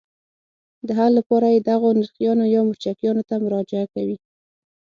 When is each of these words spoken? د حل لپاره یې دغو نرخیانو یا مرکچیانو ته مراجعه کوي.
د 0.87 0.89
حل 0.99 1.11
لپاره 1.19 1.47
یې 1.53 1.59
دغو 1.69 1.87
نرخیانو 1.97 2.45
یا 2.53 2.61
مرکچیانو 2.67 3.23
ته 3.29 3.35
مراجعه 3.43 3.85
کوي. 3.93 4.17